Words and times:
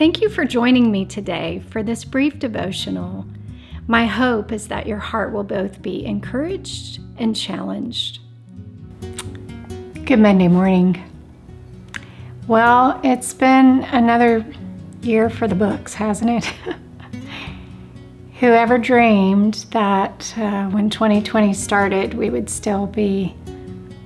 Thank 0.00 0.22
you 0.22 0.30
for 0.30 0.46
joining 0.46 0.90
me 0.90 1.04
today 1.04 1.62
for 1.68 1.82
this 1.82 2.06
brief 2.06 2.38
devotional. 2.38 3.26
My 3.86 4.06
hope 4.06 4.50
is 4.50 4.66
that 4.68 4.86
your 4.86 4.96
heart 4.96 5.30
will 5.30 5.44
both 5.44 5.82
be 5.82 6.06
encouraged 6.06 7.00
and 7.18 7.36
challenged. 7.36 8.20
Good 10.06 10.18
Monday 10.18 10.48
morning. 10.48 11.04
Well, 12.46 12.98
it's 13.04 13.34
been 13.34 13.84
another 13.92 14.42
year 15.02 15.28
for 15.28 15.46
the 15.46 15.54
books, 15.54 15.92
hasn't 15.92 16.30
it? 16.30 16.46
Whoever 18.40 18.78
dreamed 18.78 19.66
that 19.72 20.32
uh, 20.38 20.70
when 20.70 20.88
2020 20.88 21.52
started, 21.52 22.14
we 22.14 22.30
would 22.30 22.48
still 22.48 22.86
be 22.86 23.36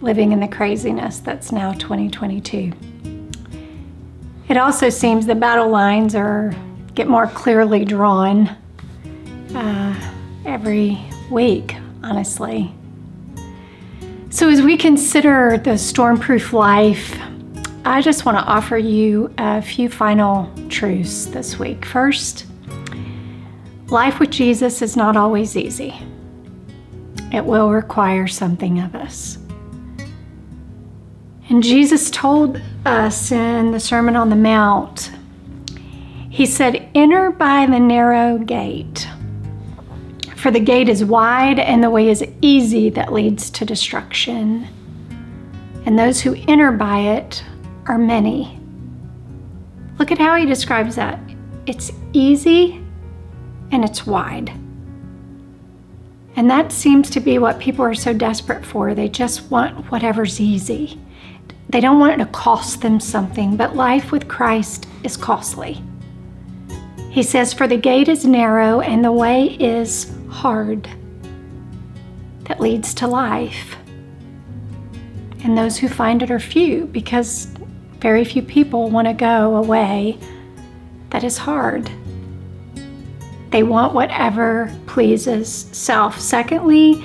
living 0.01 0.33
in 0.33 0.41
the 0.41 0.49
craziness 0.49 1.21
that's 1.21 1.53
now 1.53 1.73
2022. 1.75 2.73
It 4.49 4.57
also 4.59 4.91
seems 4.91 5.27
the 5.27 5.35
battle 5.35 5.69
lines 5.69 6.15
are 6.15 6.55
get 6.95 7.09
more 7.09 7.27
clearly 7.29 7.85
drawn 7.85 8.49
uh, 9.55 10.13
every 10.45 10.99
week, 11.31 11.75
honestly. 12.03 12.73
So, 14.31 14.49
as 14.49 14.63
we 14.63 14.77
consider 14.77 15.59
the 15.59 15.73
stormproof 15.73 16.53
life, 16.53 17.18
I 17.85 18.03
just 18.03 18.27
want 18.27 18.37
to 18.37 18.45
offer 18.45 18.77
you 18.77 19.32
a 19.39 19.63
few 19.63 19.89
final 19.89 20.51
truths 20.68 21.26
this 21.26 21.59
week. 21.59 21.85
First, 21.85 22.46
life 23.89 24.18
with 24.18 24.31
Jesus 24.31 24.82
is 24.82 24.96
not 24.96 25.17
always 25.17 25.57
easy, 25.57 25.95
it 27.32 27.45
will 27.45 27.71
require 27.71 28.26
something 28.26 28.81
of 28.81 28.95
us. 28.95 29.39
And 31.54 31.63
Jesus 31.63 32.11
told 32.11 32.61
us 32.84 33.31
in 33.31 33.70
the 33.70 33.78
Sermon 33.78 34.17
on 34.17 34.28
the 34.28 34.34
Mount, 34.34 35.12
He 36.28 36.47
said, 36.47 36.91
Enter 36.97 37.31
by 37.31 37.64
the 37.67 37.78
narrow 37.78 38.39
gate. 38.39 39.06
For 40.34 40.51
the 40.51 40.59
gate 40.59 40.89
is 40.89 41.05
wide 41.05 41.61
and 41.61 41.81
the 41.81 41.91
way 41.91 42.09
is 42.09 42.27
easy 42.41 42.91
that 42.91 43.12
leads 43.12 43.51
to 43.51 43.64
destruction. 43.64 44.67
And 45.87 45.97
those 45.97 46.20
who 46.20 46.34
enter 46.48 46.73
by 46.73 46.98
it 46.98 47.45
are 47.86 47.98
many. 47.98 48.59
Look 50.01 50.11
at 50.11 50.19
how 50.19 50.34
he 50.34 50.47
describes 50.47 50.97
that. 50.97 51.20
It's 51.67 51.92
easy 52.12 52.84
and 53.70 53.84
it's 53.84 54.05
wide. 54.05 54.48
And 56.34 56.51
that 56.51 56.73
seems 56.73 57.11
to 57.11 57.20
be 57.20 57.39
what 57.39 57.61
people 57.61 57.84
are 57.84 57.95
so 57.95 58.12
desperate 58.12 58.67
for. 58.67 58.92
They 58.92 59.09
just 59.09 59.53
want 59.53 59.92
whatever's 59.92 60.41
easy. 60.41 60.98
They 61.69 61.81
don't 61.81 61.98
want 61.98 62.20
it 62.20 62.25
to 62.25 62.31
cost 62.31 62.83
them 62.83 63.01
something, 63.01 63.57
but 63.57 63.77
life 63.77 64.12
with 64.12 64.29
Christ 64.29 64.87
is 65.03 65.17
costly. 65.17 65.83
He 67.11 67.23
says, 67.23 67.53
For 67.53 67.67
the 67.67 67.77
gate 67.77 68.09
is 68.09 68.25
narrow 68.25 68.81
and 68.81 69.05
the 69.05 69.12
way 69.12 69.57
is 69.61 70.12
hard 70.29 70.89
that 72.45 72.61
leads 72.61 72.92
to 72.95 73.07
life. 73.07 73.77
And 75.45 75.57
those 75.57 75.77
who 75.77 75.89
find 75.89 76.23
it 76.23 76.31
are 76.31 76.41
few 76.41 76.87
because 76.87 77.47
very 77.98 78.25
few 78.25 78.42
people 78.42 78.91
want 78.91 79.09
to 79.09 79.15
go 79.15 79.57
away 79.57 80.19
that 81.11 81.23
is 81.23 81.39
hard. 81.39 81.91
They 83.51 83.62
want 83.62 83.95
whatever 83.95 84.75
pleases 84.87 85.48
self. 85.70 86.20
Secondly, 86.20 87.05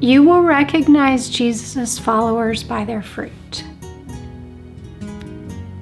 you 0.00 0.22
will 0.22 0.42
recognize 0.42 1.28
Jesus' 1.28 1.98
followers 1.98 2.64
by 2.64 2.84
their 2.84 3.02
fruit. 3.02 3.64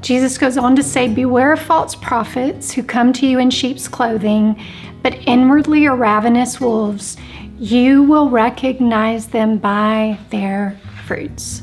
Jesus 0.00 0.38
goes 0.38 0.56
on 0.56 0.74
to 0.74 0.83
say, 0.83 1.06
Beware 1.06 1.52
of 1.52 1.61
false 1.61 1.94
prophets 1.94 2.72
who 2.72 2.83
come 2.83 3.12
to 3.12 3.27
you 3.27 3.39
in 3.39 3.50
sheep's 3.50 3.86
clothing, 3.86 4.61
but 5.02 5.14
inwardly 5.27 5.86
are 5.86 5.94
ravenous 5.94 6.61
wolves. 6.61 7.16
You 7.58 8.02
will 8.02 8.28
recognize 8.28 9.28
them 9.28 9.58
by 9.58 10.18
their 10.30 10.80
fruits. 11.06 11.62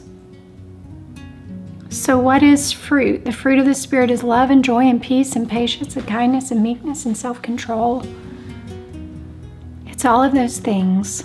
So, 2.01 2.17
what 2.17 2.41
is 2.41 2.71
fruit? 2.71 3.25
The 3.25 3.31
fruit 3.31 3.59
of 3.59 3.65
the 3.67 3.75
Spirit 3.75 4.09
is 4.09 4.23
love 4.23 4.49
and 4.49 4.65
joy 4.65 4.85
and 4.85 4.99
peace 4.99 5.35
and 5.35 5.47
patience 5.47 5.95
and 5.95 6.07
kindness 6.07 6.49
and 6.49 6.63
meekness 6.63 7.05
and 7.05 7.15
self 7.15 7.43
control. 7.43 8.03
It's 9.85 10.03
all 10.03 10.23
of 10.23 10.33
those 10.33 10.57
things. 10.57 11.23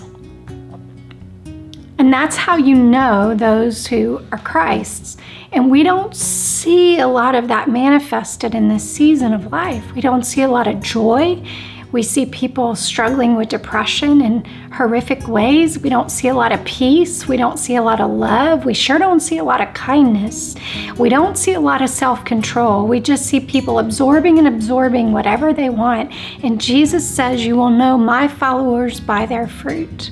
And 1.97 2.13
that's 2.13 2.37
how 2.37 2.57
you 2.57 2.75
know 2.75 3.33
those 3.33 3.87
who 3.87 4.21
are 4.31 4.37
Christ's. 4.37 5.17
And 5.51 5.71
we 5.71 5.81
don't 5.81 6.15
see 6.15 6.99
a 6.99 7.07
lot 7.07 7.33
of 7.33 7.47
that 7.47 7.67
manifested 7.67 8.53
in 8.53 8.67
this 8.67 8.87
season 8.87 9.33
of 9.33 9.51
life. 9.51 9.95
We 9.95 10.01
don't 10.01 10.27
see 10.27 10.43
a 10.43 10.47
lot 10.47 10.67
of 10.67 10.79
joy 10.83 11.43
we 11.91 12.03
see 12.03 12.25
people 12.25 12.75
struggling 12.75 13.35
with 13.35 13.49
depression 13.49 14.21
in 14.21 14.43
horrific 14.73 15.27
ways. 15.27 15.79
We 15.79 15.89
don't 15.89 16.11
see 16.11 16.27
a 16.27 16.33
lot 16.33 16.51
of 16.51 16.63
peace. 16.65 17.27
We 17.27 17.37
don't 17.37 17.57
see 17.57 17.75
a 17.75 17.81
lot 17.81 18.01
of 18.01 18.11
love. 18.11 18.65
We 18.65 18.73
sure 18.73 18.99
don't 18.99 19.21
see 19.21 19.37
a 19.37 19.43
lot 19.43 19.61
of 19.61 19.73
kindness. 19.73 20.55
We 20.97 21.09
don't 21.09 21.37
see 21.37 21.53
a 21.53 21.59
lot 21.59 21.81
of 21.81 21.89
self 21.89 22.25
control. 22.25 22.87
We 22.87 22.99
just 22.99 23.25
see 23.25 23.39
people 23.39 23.79
absorbing 23.79 24.37
and 24.37 24.47
absorbing 24.47 25.13
whatever 25.13 25.53
they 25.53 25.69
want. 25.69 26.11
And 26.43 26.59
Jesus 26.59 27.07
says, 27.07 27.45
You 27.45 27.55
will 27.55 27.69
know 27.69 27.97
my 27.97 28.27
followers 28.27 28.99
by 28.99 29.25
their 29.25 29.47
fruit. 29.47 30.11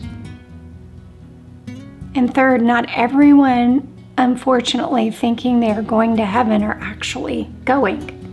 And 2.16 2.34
third, 2.34 2.62
not 2.62 2.85
everyone, 2.96 3.94
unfortunately, 4.18 5.12
thinking 5.12 5.59
they 5.59 5.72
are 5.72 5.81
going 5.81 6.16
to 6.16 6.25
heaven 6.25 6.64
are 6.64 6.80
actually 6.81 7.50
going. 7.66 8.25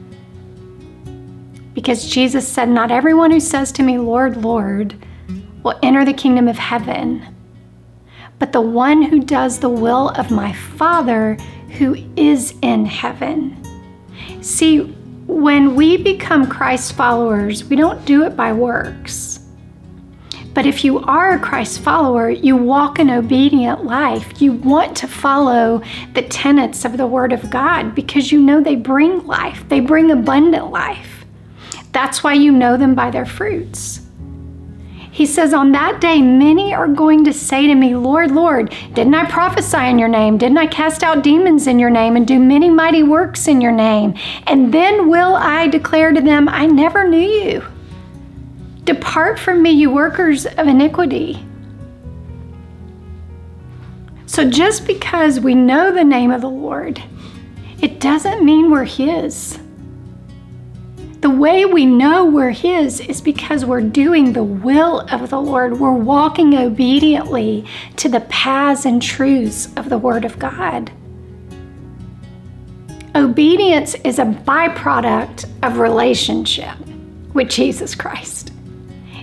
Because 1.82 2.08
Jesus 2.08 2.46
said, 2.46 2.68
Not 2.68 2.92
everyone 2.92 3.32
who 3.32 3.40
says 3.40 3.72
to 3.72 3.82
me, 3.82 3.98
Lord, 3.98 4.36
Lord, 4.36 4.94
will 5.64 5.76
enter 5.82 6.04
the 6.04 6.12
kingdom 6.12 6.46
of 6.46 6.56
heaven, 6.56 7.26
but 8.38 8.52
the 8.52 8.60
one 8.60 9.02
who 9.02 9.18
does 9.18 9.58
the 9.58 9.68
will 9.68 10.10
of 10.10 10.30
my 10.30 10.52
Father 10.52 11.34
who 11.78 11.96
is 12.14 12.54
in 12.62 12.86
heaven. 12.86 13.60
See, 14.42 14.78
when 15.26 15.74
we 15.74 15.96
become 15.96 16.46
Christ 16.46 16.92
followers, 16.92 17.64
we 17.64 17.74
don't 17.74 18.04
do 18.04 18.22
it 18.22 18.36
by 18.36 18.52
works. 18.52 19.40
But 20.54 20.66
if 20.66 20.84
you 20.84 21.00
are 21.00 21.30
a 21.30 21.40
Christ 21.40 21.80
follower, 21.80 22.30
you 22.30 22.54
walk 22.56 23.00
an 23.00 23.10
obedient 23.10 23.84
life. 23.84 24.40
You 24.40 24.52
want 24.52 24.96
to 24.98 25.08
follow 25.08 25.82
the 26.14 26.22
tenets 26.22 26.84
of 26.84 26.96
the 26.96 27.08
Word 27.08 27.32
of 27.32 27.50
God 27.50 27.96
because 27.96 28.30
you 28.30 28.40
know 28.40 28.60
they 28.60 28.76
bring 28.76 29.26
life, 29.26 29.68
they 29.68 29.80
bring 29.80 30.12
abundant 30.12 30.70
life. 30.70 31.21
That's 31.92 32.24
why 32.24 32.34
you 32.34 32.50
know 32.52 32.76
them 32.76 32.94
by 32.94 33.10
their 33.10 33.26
fruits. 33.26 34.00
He 35.12 35.26
says, 35.26 35.52
On 35.52 35.72
that 35.72 36.00
day, 36.00 36.22
many 36.22 36.72
are 36.74 36.88
going 36.88 37.24
to 37.24 37.34
say 37.34 37.66
to 37.66 37.74
me, 37.74 37.94
Lord, 37.94 38.30
Lord, 38.30 38.74
didn't 38.94 39.14
I 39.14 39.30
prophesy 39.30 39.86
in 39.86 39.98
your 39.98 40.08
name? 40.08 40.38
Didn't 40.38 40.56
I 40.56 40.66
cast 40.66 41.02
out 41.02 41.22
demons 41.22 41.66
in 41.66 41.78
your 41.78 41.90
name 41.90 42.16
and 42.16 42.26
do 42.26 42.38
many 42.38 42.70
mighty 42.70 43.02
works 43.02 43.46
in 43.46 43.60
your 43.60 43.72
name? 43.72 44.14
And 44.46 44.72
then 44.72 45.10
will 45.10 45.36
I 45.36 45.68
declare 45.68 46.12
to 46.12 46.20
them, 46.22 46.48
I 46.48 46.64
never 46.64 47.06
knew 47.06 47.18
you. 47.18 47.62
Depart 48.84 49.38
from 49.38 49.62
me, 49.62 49.70
you 49.70 49.90
workers 49.90 50.46
of 50.46 50.66
iniquity. 50.66 51.44
So 54.24 54.48
just 54.48 54.86
because 54.86 55.40
we 55.40 55.54
know 55.54 55.92
the 55.92 56.04
name 56.04 56.30
of 56.30 56.40
the 56.40 56.48
Lord, 56.48 57.02
it 57.82 58.00
doesn't 58.00 58.42
mean 58.42 58.70
we're 58.70 58.84
His. 58.84 59.58
The 61.22 61.30
way 61.30 61.64
we 61.64 61.86
know 61.86 62.24
we're 62.24 62.50
His 62.50 62.98
is 62.98 63.20
because 63.20 63.64
we're 63.64 63.80
doing 63.80 64.32
the 64.32 64.42
will 64.42 65.02
of 65.02 65.30
the 65.30 65.40
Lord. 65.40 65.78
We're 65.78 65.92
walking 65.92 66.56
obediently 66.56 67.64
to 67.98 68.08
the 68.08 68.22
paths 68.22 68.86
and 68.86 69.00
truths 69.00 69.72
of 69.76 69.88
the 69.88 69.98
Word 69.98 70.24
of 70.24 70.40
God. 70.40 70.90
Obedience 73.14 73.94
is 74.02 74.18
a 74.18 74.24
byproduct 74.24 75.48
of 75.62 75.78
relationship 75.78 76.76
with 77.34 77.48
Jesus 77.48 77.94
Christ. 77.94 78.52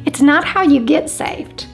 It's 0.05 0.21
not 0.21 0.45
how 0.45 0.61
you 0.63 0.79
get 0.79 1.09
saved. 1.09 1.65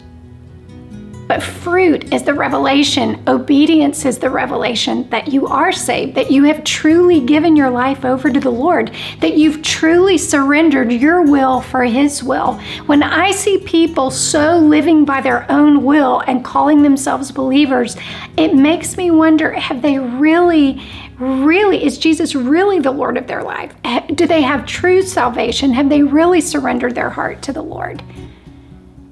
But 1.28 1.42
fruit 1.42 2.14
is 2.14 2.24
the 2.24 2.34
revelation, 2.34 3.24
obedience 3.28 4.06
is 4.06 4.20
the 4.20 4.30
revelation 4.30 5.10
that 5.10 5.30
you 5.30 5.48
are 5.48 5.72
saved, 5.72 6.16
that 6.16 6.30
you 6.30 6.44
have 6.44 6.64
truly 6.64 7.20
given 7.20 7.56
your 7.56 7.72
life 7.72 8.06
over 8.06 8.30
to 8.30 8.40
the 8.40 8.52
Lord, 8.52 8.92
that 9.22 9.36
you've 9.36 9.64
truly 9.64 10.18
surrendered 10.18 10.92
your 10.92 11.24
will 11.24 11.62
for 11.62 11.84
His 11.84 12.24
will. 12.24 12.60
When 12.86 13.02
I 13.02 13.32
see 13.32 13.58
people 13.58 14.12
so 14.12 14.60
living 14.60 15.04
by 15.04 15.22
their 15.22 15.50
own 15.52 15.84
will 15.84 16.20
and 16.28 16.46
calling 16.46 16.84
themselves 16.84 17.32
believers, 17.32 17.98
it 18.38 18.54
makes 18.54 18.96
me 18.96 19.10
wonder 19.10 19.52
have 19.52 19.82
they 19.82 19.98
really 19.98 20.82
really 21.18 21.86
is 21.86 21.98
Jesus 21.98 22.36
really 22.36 22.80
the 22.80 22.92
Lord 22.92 23.18
of 23.18 23.26
their 23.26 23.42
life? 23.42 23.74
Do 24.14 24.28
they 24.28 24.42
have 24.42 24.66
true 24.66 25.02
salvation? 25.02 25.72
Have 25.72 25.88
they 25.90 26.04
really 26.04 26.42
surrendered 26.42 26.94
their 26.94 27.10
heart 27.10 27.42
to 27.44 27.54
the 27.54 27.62
Lord? 27.62 28.04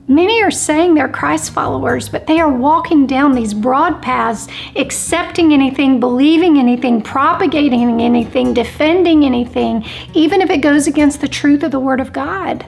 Many 0.08 0.44
are 0.44 0.52
saying 0.52 0.96
they're 0.96 1.08
Christ 1.08 1.54
followers, 1.54 2.10
but 2.10 2.28
they 2.28 2.40
are 2.40 2.52
walking 2.52 3.08
down 3.08 3.32
these 3.32 3.54
broad 3.54 4.02
paths, 4.02 4.50
accepting 4.76 5.54
anything, 5.54 6.02
believing 6.02 6.58
anything, 6.58 7.02
propagating 7.02 8.02
anything, 8.02 8.54
defending 8.54 9.24
anything, 9.24 9.86
even 10.14 10.42
if 10.42 10.50
it 10.50 10.58
goes 10.58 10.88
against 10.88 11.22
the 11.22 11.28
truth 11.28 11.64
of 11.64 11.72
the 11.72 11.80
Word 11.80 12.02
of 12.02 12.12
God. 12.12 12.66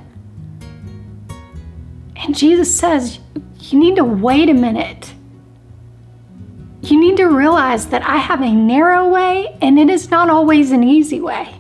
And 2.16 2.36
Jesus 2.36 2.74
says, 2.74 3.20
You 3.60 3.80
need 3.80 3.98
to 3.98 4.06
wait 4.06 4.50
a 4.50 4.54
minute. 4.54 5.14
You 6.84 7.00
need 7.00 7.18
to 7.18 7.26
realize 7.26 7.88
that 7.88 8.04
I 8.04 8.18
have 8.18 8.42
a 8.42 8.52
narrow 8.52 9.10
way, 9.10 9.58
and 9.62 9.78
it 9.78 9.90
is 9.90 10.10
not 10.10 10.30
always 10.30 10.72
an 10.72 10.84
easy 10.84 11.20
way. 11.20 11.54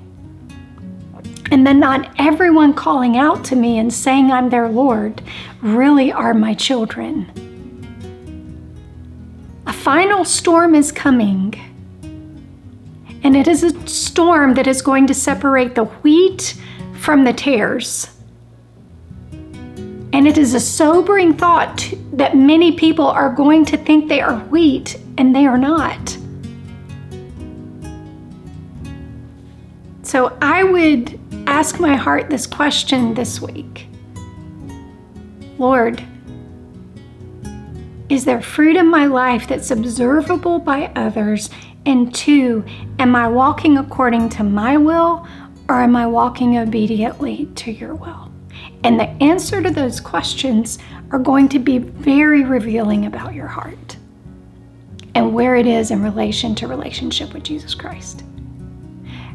And 1.56 1.66
then 1.66 1.80
not 1.80 2.14
everyone 2.20 2.74
calling 2.74 3.16
out 3.16 3.46
to 3.46 3.56
me 3.56 3.80
and 3.80 3.94
saying 3.94 4.30
I'm 4.30 4.50
their 4.50 4.68
Lord 4.68 5.22
really 5.62 6.12
are 6.12 6.34
my 6.34 6.54
children. 6.54 7.32
A 9.66 9.72
final 9.72 10.26
storm 10.26 10.76
is 10.76 10.92
coming. 10.92 11.56
And 13.24 13.38
it 13.38 13.48
is 13.48 13.64
a 13.64 13.88
storm 13.88 14.56
that 14.56 14.68
is 14.68 14.82
going 14.82 15.08
to 15.08 15.14
separate 15.14 15.76
the 15.76 15.86
wheat 15.86 16.62
from 17.00 17.24
the 17.24 17.32
tares. 17.32 18.10
And 19.32 20.28
it 20.28 20.38
is 20.38 20.56
a 20.56 20.60
sobering 20.60 21.38
thought 21.38 21.90
that 22.12 22.36
many 22.36 22.74
people 22.74 23.08
are 23.08 23.30
going 23.30 23.64
to 23.64 23.78
think 23.78 24.10
they 24.10 24.20
are 24.20 24.40
wheat 24.48 25.00
and 25.18 25.34
they 25.34 25.46
are 25.46 25.58
not. 25.58 26.18
So 30.04 30.38
I 30.42 30.66
would 30.66 31.18
ask 31.48 31.80
my 31.80 31.96
heart 31.96 32.30
this 32.30 32.48
question 32.48 33.14
this 33.14 33.42
week 33.42 33.88
Lord, 35.58 36.04
is 38.10 38.26
there 38.26 38.42
fruit 38.42 38.76
in 38.76 38.88
my 38.88 39.06
life 39.06 39.48
that's 39.48 39.72
observable 39.72 40.60
by 40.60 40.92
others? 40.96 41.50
And 41.86 42.14
two, 42.14 42.64
am 43.00 43.16
I 43.16 43.28
walking 43.28 43.78
according 43.78 44.30
to 44.30 44.44
my 44.44 44.76
will 44.78 45.26
or 45.70 45.82
am 45.82 45.96
I 45.96 46.08
walking 46.08 46.58
obediently 46.58 47.48
to 47.56 47.72
your 47.72 47.96
will? 47.96 48.32
And 48.84 49.00
the 49.00 49.10
answer 49.24 49.62
to 49.62 49.72
those 49.72 50.00
questions 50.00 50.78
are 51.12 51.20
going 51.20 51.50
to 51.50 51.60
be 51.60 51.78
very 51.78 52.44
revealing 52.44 53.06
about 53.06 53.34
your 53.34 53.48
heart 53.48 53.98
and 55.16 55.34
where 55.34 55.56
it 55.56 55.66
is 55.66 55.92
in 55.92 56.04
relation 56.04 56.54
to 56.56 56.68
relationship 56.68 57.34
with 57.34 57.44
Jesus 57.44 57.74
Christ. 57.74 58.24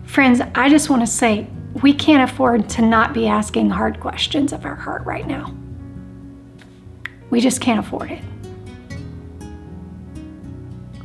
Friends, 0.04 0.40
I 0.54 0.68
just 0.68 0.90
want 0.90 1.02
to 1.02 1.06
say 1.06 1.48
we 1.74 1.92
can't 1.94 2.28
afford 2.28 2.68
to 2.70 2.82
not 2.82 3.14
be 3.14 3.26
asking 3.26 3.70
hard 3.70 4.00
questions 4.00 4.52
of 4.52 4.64
our 4.64 4.74
heart 4.74 5.04
right 5.06 5.26
now. 5.26 5.54
We 7.30 7.40
just 7.40 7.60
can't 7.60 7.78
afford 7.78 8.10
it. 8.10 8.22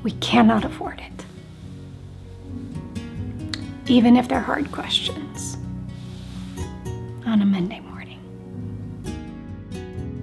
We 0.03 0.11
cannot 0.13 0.65
afford 0.65 1.01
it. 1.01 1.25
Even 3.87 4.17
if 4.17 4.27
they're 4.27 4.39
hard 4.39 4.71
questions 4.71 5.57
on 7.25 7.41
a 7.41 7.45
Monday 7.45 7.79
morning. 7.79 8.19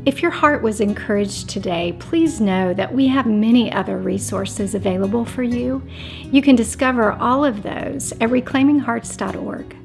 If 0.04 0.20
your 0.20 0.32
heart 0.32 0.62
was 0.62 0.80
encouraged 0.80 1.48
today, 1.48 1.96
please 2.00 2.40
know 2.40 2.74
that 2.74 2.92
we 2.92 3.06
have 3.06 3.26
many 3.26 3.72
other 3.72 3.98
resources 3.98 4.74
available 4.74 5.24
for 5.24 5.44
you. 5.44 5.80
You 6.22 6.42
can 6.42 6.56
discover 6.56 7.12
all 7.12 7.44
of 7.44 7.62
those 7.62 8.10
at 8.12 8.30
reclaiminghearts.org. 8.30 9.81